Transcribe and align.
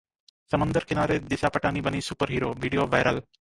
समंदर 0.51 0.83
किनारे 0.83 1.19
दिशा 1.19 1.49
पटानी 1.49 1.81
बनी 1.81 2.01
'सुपर 2.01 2.31
हीरो', 2.31 2.53
Video 2.55 2.87
वायरल 2.91 3.21